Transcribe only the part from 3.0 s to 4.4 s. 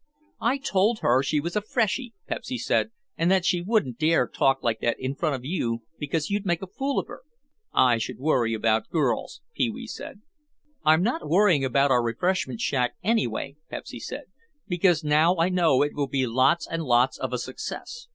"and that she wouldn't dare